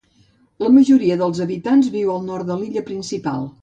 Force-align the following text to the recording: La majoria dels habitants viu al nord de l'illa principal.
La 0.63 0.71
majoria 0.77 1.19
dels 1.21 1.43
habitants 1.47 1.93
viu 1.99 2.13
al 2.17 2.29
nord 2.33 2.53
de 2.53 2.61
l'illa 2.65 2.89
principal. 2.93 3.53